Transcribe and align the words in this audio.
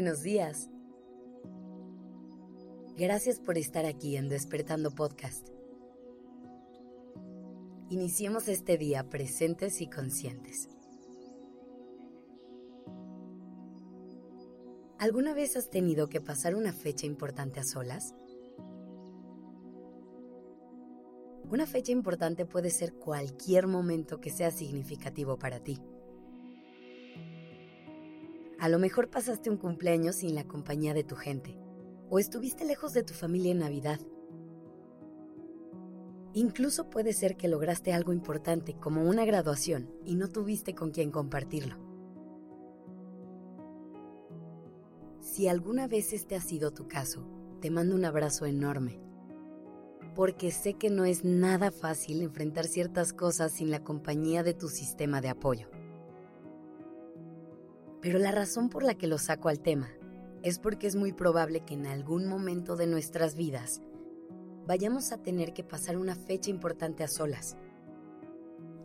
buenos 0.00 0.22
días. 0.22 0.70
Gracias 2.96 3.38
por 3.38 3.58
estar 3.58 3.84
aquí 3.84 4.16
en 4.16 4.30
Despertando 4.30 4.92
Podcast. 4.92 5.50
Iniciemos 7.90 8.48
este 8.48 8.78
día 8.78 9.10
presentes 9.10 9.82
y 9.82 9.90
conscientes. 9.90 10.70
¿Alguna 14.98 15.34
vez 15.34 15.58
has 15.58 15.68
tenido 15.68 16.08
que 16.08 16.22
pasar 16.22 16.54
una 16.54 16.72
fecha 16.72 17.04
importante 17.04 17.60
a 17.60 17.64
solas? 17.64 18.14
Una 21.50 21.66
fecha 21.66 21.92
importante 21.92 22.46
puede 22.46 22.70
ser 22.70 22.94
cualquier 22.94 23.66
momento 23.66 24.18
que 24.18 24.30
sea 24.30 24.50
significativo 24.50 25.38
para 25.38 25.60
ti. 25.60 25.78
A 28.60 28.68
lo 28.68 28.78
mejor 28.78 29.08
pasaste 29.08 29.48
un 29.48 29.56
cumpleaños 29.56 30.16
sin 30.16 30.34
la 30.34 30.44
compañía 30.44 30.92
de 30.92 31.02
tu 31.02 31.16
gente, 31.16 31.58
o 32.10 32.18
estuviste 32.18 32.66
lejos 32.66 32.92
de 32.92 33.02
tu 33.02 33.14
familia 33.14 33.52
en 33.52 33.60
Navidad. 33.60 33.98
Incluso 36.34 36.90
puede 36.90 37.14
ser 37.14 37.38
que 37.38 37.48
lograste 37.48 37.94
algo 37.94 38.12
importante 38.12 38.74
como 38.74 39.08
una 39.08 39.24
graduación 39.24 39.90
y 40.04 40.14
no 40.14 40.28
tuviste 40.28 40.74
con 40.74 40.90
quien 40.90 41.10
compartirlo. 41.10 41.78
Si 45.20 45.48
alguna 45.48 45.88
vez 45.88 46.12
este 46.12 46.36
ha 46.36 46.40
sido 46.42 46.70
tu 46.70 46.86
caso, 46.86 47.26
te 47.62 47.70
mando 47.70 47.94
un 47.94 48.04
abrazo 48.04 48.44
enorme, 48.44 49.00
porque 50.14 50.50
sé 50.50 50.74
que 50.74 50.90
no 50.90 51.06
es 51.06 51.24
nada 51.24 51.70
fácil 51.70 52.20
enfrentar 52.20 52.66
ciertas 52.66 53.14
cosas 53.14 53.52
sin 53.52 53.70
la 53.70 53.82
compañía 53.82 54.42
de 54.42 54.52
tu 54.52 54.68
sistema 54.68 55.22
de 55.22 55.30
apoyo. 55.30 55.79
Pero 58.00 58.18
la 58.18 58.30
razón 58.30 58.68
por 58.68 58.82
la 58.82 58.94
que 58.94 59.06
lo 59.06 59.18
saco 59.18 59.48
al 59.48 59.60
tema 59.60 59.88
es 60.42 60.58
porque 60.58 60.86
es 60.86 60.96
muy 60.96 61.12
probable 61.12 61.60
que 61.60 61.74
en 61.74 61.86
algún 61.86 62.26
momento 62.26 62.76
de 62.76 62.86
nuestras 62.86 63.34
vidas 63.34 63.82
vayamos 64.66 65.12
a 65.12 65.18
tener 65.18 65.52
que 65.52 65.64
pasar 65.64 65.96
una 65.96 66.14
fecha 66.14 66.50
importante 66.50 67.04
a 67.04 67.08
solas. 67.08 67.56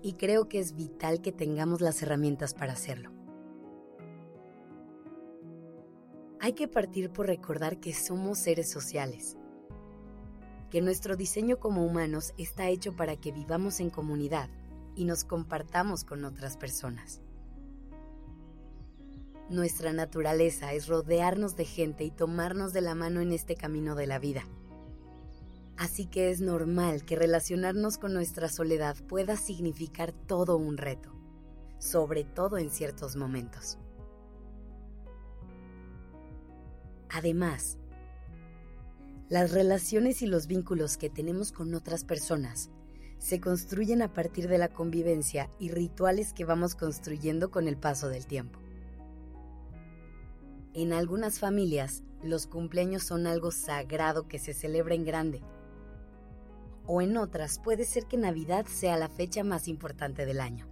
Y 0.00 0.14
creo 0.14 0.48
que 0.48 0.58
es 0.58 0.74
vital 0.74 1.20
que 1.20 1.32
tengamos 1.32 1.80
las 1.80 2.02
herramientas 2.02 2.54
para 2.54 2.72
hacerlo. 2.72 3.12
Hay 6.40 6.54
que 6.54 6.66
partir 6.66 7.10
por 7.10 7.26
recordar 7.26 7.78
que 7.78 7.92
somos 7.92 8.38
seres 8.38 8.68
sociales, 8.68 9.36
que 10.70 10.80
nuestro 10.80 11.16
diseño 11.16 11.60
como 11.60 11.86
humanos 11.86 12.32
está 12.36 12.68
hecho 12.68 12.96
para 12.96 13.16
que 13.16 13.30
vivamos 13.30 13.78
en 13.78 13.90
comunidad 13.90 14.50
y 14.96 15.04
nos 15.04 15.22
compartamos 15.22 16.02
con 16.02 16.24
otras 16.24 16.56
personas. 16.56 17.21
Nuestra 19.52 19.92
naturaleza 19.92 20.72
es 20.72 20.86
rodearnos 20.86 21.56
de 21.56 21.66
gente 21.66 22.04
y 22.04 22.10
tomarnos 22.10 22.72
de 22.72 22.80
la 22.80 22.94
mano 22.94 23.20
en 23.20 23.32
este 23.32 23.54
camino 23.54 23.94
de 23.94 24.06
la 24.06 24.18
vida. 24.18 24.44
Así 25.76 26.06
que 26.06 26.30
es 26.30 26.40
normal 26.40 27.04
que 27.04 27.16
relacionarnos 27.16 27.98
con 27.98 28.14
nuestra 28.14 28.48
soledad 28.48 28.96
pueda 29.08 29.36
significar 29.36 30.12
todo 30.12 30.56
un 30.56 30.78
reto, 30.78 31.12
sobre 31.78 32.24
todo 32.24 32.56
en 32.56 32.70
ciertos 32.70 33.14
momentos. 33.14 33.76
Además, 37.10 37.76
las 39.28 39.50
relaciones 39.50 40.22
y 40.22 40.28
los 40.28 40.46
vínculos 40.46 40.96
que 40.96 41.10
tenemos 41.10 41.52
con 41.52 41.74
otras 41.74 42.04
personas 42.04 42.70
se 43.18 43.38
construyen 43.38 44.00
a 44.00 44.14
partir 44.14 44.48
de 44.48 44.56
la 44.56 44.70
convivencia 44.70 45.50
y 45.58 45.72
rituales 45.72 46.32
que 46.32 46.46
vamos 46.46 46.74
construyendo 46.74 47.50
con 47.50 47.68
el 47.68 47.76
paso 47.76 48.08
del 48.08 48.26
tiempo. 48.26 48.61
En 50.74 50.94
algunas 50.94 51.38
familias, 51.38 52.02
los 52.22 52.46
cumpleaños 52.46 53.02
son 53.02 53.26
algo 53.26 53.50
sagrado 53.50 54.26
que 54.26 54.38
se 54.38 54.54
celebra 54.54 54.94
en 54.94 55.04
grande. 55.04 55.42
O 56.86 57.02
en 57.02 57.18
otras 57.18 57.58
puede 57.58 57.84
ser 57.84 58.06
que 58.06 58.16
Navidad 58.16 58.64
sea 58.64 58.96
la 58.96 59.10
fecha 59.10 59.44
más 59.44 59.68
importante 59.68 60.24
del 60.24 60.40
año. 60.40 60.66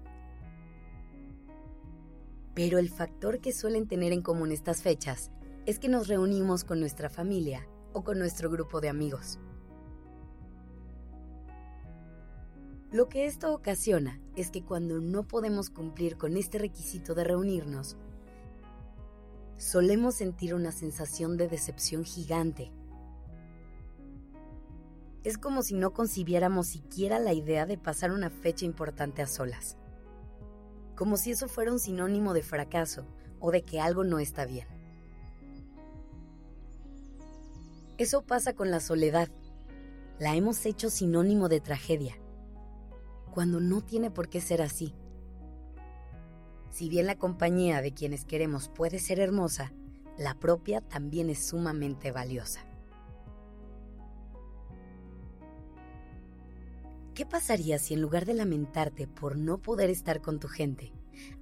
Pero 2.54 2.78
el 2.78 2.88
factor 2.88 3.40
que 3.40 3.52
suelen 3.52 3.86
tener 3.88 4.12
en 4.12 4.22
común 4.22 4.52
estas 4.52 4.82
fechas 4.82 5.30
es 5.66 5.78
que 5.78 5.88
nos 5.88 6.08
reunimos 6.08 6.64
con 6.64 6.80
nuestra 6.80 7.10
familia 7.10 7.68
o 7.92 8.02
con 8.02 8.18
nuestro 8.18 8.50
grupo 8.50 8.80
de 8.80 8.88
amigos. 8.88 9.38
Lo 12.90 13.08
que 13.08 13.26
esto 13.26 13.54
ocasiona 13.54 14.18
es 14.34 14.50
que 14.50 14.64
cuando 14.64 14.98
no 14.98 15.28
podemos 15.28 15.68
cumplir 15.68 16.16
con 16.16 16.36
este 16.36 16.58
requisito 16.58 17.14
de 17.14 17.24
reunirnos, 17.24 17.96
solemos 19.60 20.14
sentir 20.14 20.54
una 20.54 20.72
sensación 20.72 21.36
de 21.36 21.46
decepción 21.46 22.02
gigante. 22.02 22.72
Es 25.22 25.36
como 25.36 25.62
si 25.62 25.74
no 25.74 25.92
concibiéramos 25.92 26.68
siquiera 26.68 27.18
la 27.18 27.34
idea 27.34 27.66
de 27.66 27.76
pasar 27.76 28.10
una 28.10 28.30
fecha 28.30 28.64
importante 28.64 29.20
a 29.20 29.26
solas. 29.26 29.76
Como 30.96 31.18
si 31.18 31.32
eso 31.32 31.46
fuera 31.46 31.72
un 31.72 31.78
sinónimo 31.78 32.32
de 32.32 32.42
fracaso 32.42 33.04
o 33.38 33.50
de 33.50 33.62
que 33.62 33.80
algo 33.80 34.02
no 34.02 34.18
está 34.18 34.46
bien. 34.46 34.66
Eso 37.98 38.22
pasa 38.22 38.54
con 38.54 38.70
la 38.70 38.80
soledad. 38.80 39.28
La 40.18 40.36
hemos 40.36 40.64
hecho 40.64 40.88
sinónimo 40.88 41.50
de 41.50 41.60
tragedia, 41.60 42.16
cuando 43.30 43.60
no 43.60 43.82
tiene 43.82 44.10
por 44.10 44.30
qué 44.30 44.40
ser 44.40 44.62
así. 44.62 44.94
Si 46.70 46.88
bien 46.88 47.06
la 47.06 47.18
compañía 47.18 47.82
de 47.82 47.92
quienes 47.92 48.24
queremos 48.24 48.68
puede 48.68 48.98
ser 49.00 49.18
hermosa, 49.20 49.72
la 50.16 50.34
propia 50.34 50.80
también 50.80 51.28
es 51.30 51.44
sumamente 51.44 52.12
valiosa. 52.12 52.60
¿Qué 57.14 57.26
pasaría 57.26 57.78
si 57.78 57.94
en 57.94 58.00
lugar 58.00 58.24
de 58.24 58.34
lamentarte 58.34 59.06
por 59.06 59.36
no 59.36 59.58
poder 59.58 59.90
estar 59.90 60.22
con 60.22 60.38
tu 60.38 60.48
gente, 60.48 60.92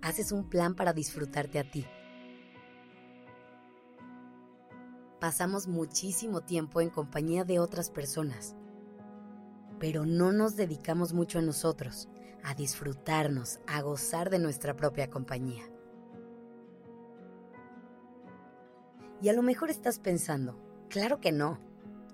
haces 0.02 0.32
un 0.32 0.48
plan 0.48 0.74
para 0.74 0.92
disfrutarte 0.92 1.58
a 1.58 1.70
ti? 1.70 1.86
Pasamos 5.20 5.68
muchísimo 5.68 6.40
tiempo 6.40 6.80
en 6.80 6.90
compañía 6.90 7.44
de 7.44 7.58
otras 7.58 7.90
personas, 7.90 8.56
pero 9.78 10.06
no 10.06 10.32
nos 10.32 10.56
dedicamos 10.56 11.12
mucho 11.12 11.38
a 11.38 11.42
nosotros, 11.42 12.08
a 12.48 12.54
disfrutarnos, 12.54 13.60
a 13.66 13.82
gozar 13.82 14.31
de 14.31 14.38
nuestra 14.38 14.75
propia 14.75 15.10
compañía. 15.10 15.64
Y 19.20 19.28
a 19.28 19.34
lo 19.34 19.42
mejor 19.42 19.69
estás 19.69 19.98
pensando, 19.98 20.58
claro 20.88 21.20
que 21.20 21.31
no, 21.31 21.58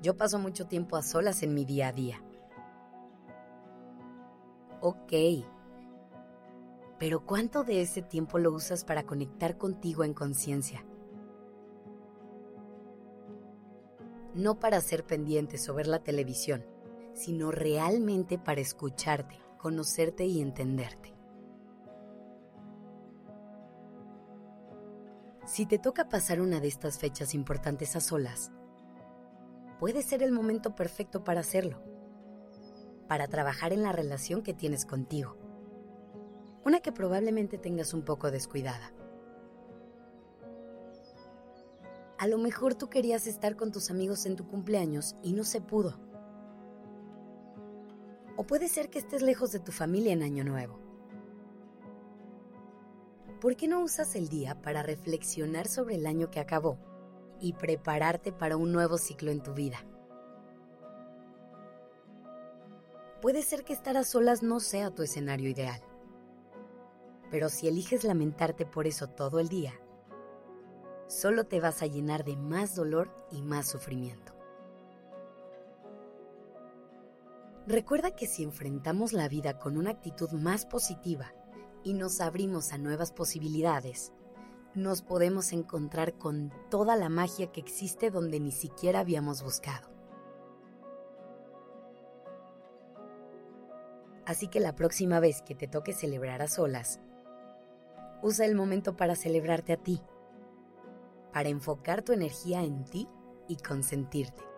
yo 0.03 0.17
paso 0.17 0.41
mucho 0.41 0.67
tiempo 0.67 0.97
a 0.97 1.03
solas 1.03 1.45
en 1.45 1.55
mi 1.55 1.65
día 1.65 1.87
a 1.87 1.93
día. 1.93 2.21
Ok, 4.81 5.13
pero 6.99 7.25
¿cuánto 7.25 7.63
de 7.63 7.83
ese 7.83 8.03
tiempo 8.03 8.41
lo 8.41 8.53
usas 8.53 8.85
para 8.85 9.05
conectar 9.05 9.57
contigo 9.57 10.03
en 10.03 10.15
conciencia? 10.15 10.85
No 14.35 14.59
para 14.59 14.81
ser 14.81 15.05
pendientes 15.05 15.69
o 15.69 15.75
ver 15.75 15.87
la 15.87 16.03
televisión, 16.03 16.67
sino 17.13 17.53
realmente 17.53 18.37
para 18.37 18.61
escucharte, 18.61 19.44
conocerte 19.65 20.27
y 20.27 20.43
entenderte. 20.43 21.15
Si 25.47 25.65
te 25.65 25.79
toca 25.79 26.11
pasar 26.11 26.43
una 26.43 26.61
de 26.61 26.69
estas 26.69 26.99
fechas 26.99 27.33
importantes 27.33 27.97
a 27.97 28.01
solas, 28.01 28.53
puede 29.81 30.03
ser 30.03 30.23
el 30.23 30.33
momento 30.33 30.75
perfecto 30.75 31.25
para 31.25 31.41
hacerlo, 31.41 31.83
para 33.09 33.27
trabajar 33.27 33.73
en 33.73 33.83
la 33.83 33.93
relación 33.93 34.43
que 34.43 34.53
tienes 34.53 34.85
contigo, 34.85 35.39
una 36.67 36.81
que 36.81 36.93
probablemente 36.93 37.57
tengas 37.57 37.95
un 37.95 38.03
poco 38.03 38.31
descuidada. 38.31 38.93
A 42.19 42.27
lo 42.27 42.37
mejor 42.37 42.75
tú 42.75 42.91
querías 42.91 43.27
estar 43.27 43.57
con 43.57 43.73
tus 43.73 43.91
amigos 43.91 44.27
en 44.27 44.37
tu 44.37 44.47
cumpleaños 44.47 45.17
y 45.23 45.33
no 45.33 45.43
se 45.43 45.63
pudo 45.63 46.14
o 48.37 48.45
puede 48.45 48.69
ser 48.69 48.91
que 48.91 48.99
estés 48.99 49.23
lejos 49.23 49.53
de 49.53 49.61
tu 49.61 49.73
familia 49.73 50.13
en 50.13 50.23
Año 50.23 50.45
Nuevo. 50.45 50.79
¿Por 53.41 53.57
qué 53.57 53.69
no 53.69 53.81
usas 53.83 54.17
el 54.17 54.29
día 54.29 54.61
para 54.63 54.83
reflexionar 54.83 55.69
sobre 55.69 55.97
el 55.97 56.07
año 56.07 56.31
que 56.31 56.41
acabó 56.41 56.79
y 57.41 57.53
prepararte 57.53 58.33
para 58.33 58.57
un 58.57 58.73
nuevo 58.73 58.97
ciclo 58.97 59.31
en 59.31 59.43
tu 59.43 59.53
vida? 59.53 59.85
Puede 63.21 63.43
ser 63.43 63.65
que 63.65 63.73
estar 63.73 63.97
a 63.97 64.05
solas 64.05 64.43
no 64.43 64.61
sea 64.61 64.91
tu 64.91 65.03
escenario 65.03 65.49
ideal, 65.49 65.83
pero 67.31 67.49
si 67.49 67.69
eliges 67.69 68.05
lamentarte 68.05 68.67
por 68.67 68.87
eso 68.87 69.09
todo 69.09 69.41
el 69.41 69.49
día, 69.49 69.73
solo 71.07 71.45
te 71.45 71.61
vas 71.61 71.83
a 71.83 71.87
llenar 71.87 72.25
de 72.25 72.37
más 72.37 72.75
dolor 72.75 73.15
y 73.31 73.43
más 73.43 73.69
sufrimiento. 73.69 74.34
Recuerda 77.67 78.11
que 78.11 78.27
si 78.27 78.43
enfrentamos 78.43 79.15
la 79.15 79.27
vida 79.27 79.59
con 79.59 79.79
una 79.79 79.91
actitud 79.91 80.31
más 80.33 80.67
positiva 80.67 81.33
y 81.83 81.95
nos 81.95 82.21
abrimos 82.21 82.73
a 82.73 82.79
nuevas 82.79 83.11
posibilidades, 83.11 84.13
nos 84.75 85.01
podemos 85.01 85.53
encontrar 85.53 86.19
con 86.19 86.53
toda 86.69 86.95
la 86.95 87.09
magia 87.09 87.53
que 87.53 87.61
existe 87.61 88.11
donde 88.11 88.39
ni 88.39 88.53
siquiera 88.53 89.01
habíamos 89.01 89.43
buscado. 89.43 89.89
Así 94.27 94.49
que 94.49 94.61
la 94.61 94.75
próxima 94.75 95.19
vez 95.21 95.41
que 95.41 95.55
te 95.55 95.67
toque 95.67 95.95
celebrar 95.95 96.43
a 96.43 96.49
solas, 96.49 97.01
usa 98.23 98.45
el 98.45 98.55
momento 98.55 98.95
para 98.95 99.17
celebrarte 99.17 99.73
a 99.73 99.79
ti, 99.79 100.03
para 101.33 101.49
enfocar 101.49 102.03
tu 102.03 102.13
energía 102.13 102.63
en 102.63 102.85
ti 102.85 103.09
y 103.49 103.57
consentirte. 103.57 104.54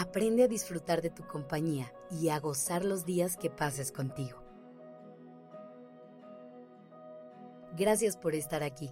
Aprende 0.00 0.44
a 0.44 0.48
disfrutar 0.48 1.02
de 1.02 1.10
tu 1.10 1.26
compañía 1.26 1.92
y 2.10 2.30
a 2.30 2.40
gozar 2.40 2.86
los 2.86 3.04
días 3.04 3.36
que 3.36 3.50
pases 3.50 3.92
contigo. 3.92 4.42
Gracias 7.76 8.16
por 8.16 8.34
estar 8.34 8.62
aquí. 8.62 8.88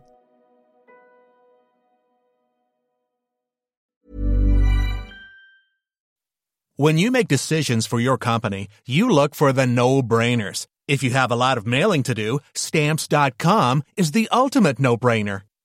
When 6.76 6.99
you 6.99 7.11
make 7.11 7.26
decisions 7.26 7.87
for 7.87 7.99
your 7.99 8.19
company, 8.19 8.69
you 8.87 9.08
look 9.08 9.34
for 9.34 9.54
the 9.54 9.66
no-brainers. 9.66 10.66
If 10.87 11.02
you 11.02 11.11
have 11.12 11.32
a 11.32 11.37
lot 11.37 11.56
of 11.56 11.66
mailing 11.66 12.02
to 12.02 12.14
do, 12.14 12.40
stamps.com 12.54 13.82
is 13.96 14.12
the 14.12 14.28
ultimate 14.31 14.78
no-brainer. 14.78 15.43